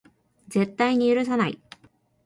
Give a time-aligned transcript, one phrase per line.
[0.47, 1.59] 絶対に許さない